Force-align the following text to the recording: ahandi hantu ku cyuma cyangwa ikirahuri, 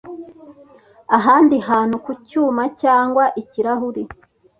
ahandi 1.17 1.55
hantu 1.69 1.95
ku 2.05 2.11
cyuma 2.27 2.63
cyangwa 2.81 3.23
ikirahuri, 3.41 4.03